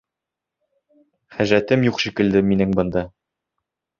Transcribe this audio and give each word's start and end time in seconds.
Хәжәтем 1.35 1.85
юҡ 1.87 2.01
шикелле 2.05 2.43
минең 2.47 2.75
бында. 2.79 3.07